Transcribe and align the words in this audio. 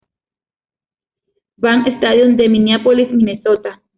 Bank 1.57 1.87
Stadium 1.99 2.35
de 2.35 2.49
Minneapolis, 2.49 3.11
Minnesota. 3.11 3.83